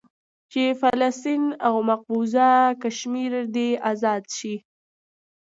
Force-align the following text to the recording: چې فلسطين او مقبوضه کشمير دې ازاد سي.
چې 0.51 0.63
فلسطين 0.81 1.43
او 1.67 1.75
مقبوضه 1.89 2.47
کشمير 2.83 3.33
دې 3.55 3.69
ازاد 3.91 4.23
سي. 4.35 4.55